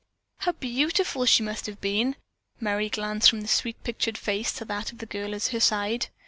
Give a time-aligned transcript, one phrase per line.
[0.39, 2.15] "How beautiful she must have been."
[2.59, 6.07] Merry glanced from the sweet pictured face to that of the girl at her side.